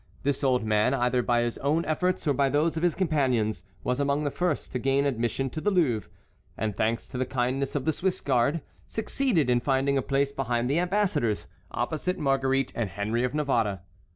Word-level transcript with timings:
This 0.23 0.43
old 0.43 0.63
man, 0.63 0.95
either 0.95 1.21
by 1.21 1.41
his 1.43 1.59
own 1.59 1.85
efforts 1.85 2.25
or 2.27 2.33
by 2.33 2.49
those 2.49 2.75
of 2.75 2.81
his 2.81 2.95
companions, 2.95 3.63
was 3.83 3.99
among 3.99 4.23
the 4.23 4.31
first 4.31 4.71
to 4.71 4.79
gain 4.79 5.05
admission 5.05 5.47
to 5.51 5.61
the 5.61 5.69
Louvre, 5.69 6.09
and, 6.57 6.75
thanks 6.75 7.07
to 7.09 7.19
the 7.19 7.23
kindness 7.27 7.75
of 7.75 7.85
the 7.85 7.93
Swiss 7.93 8.19
guard, 8.19 8.61
succeeded 8.87 9.47
in 9.47 9.59
finding 9.59 9.99
a 9.99 10.01
place 10.01 10.31
behind 10.31 10.71
the 10.71 10.79
ambassadors, 10.79 11.45
opposite 11.69 12.17
Marguerite 12.17 12.73
and 12.75 12.89
Henry 12.89 13.23
of 13.23 13.35
Navarre. 13.35 13.81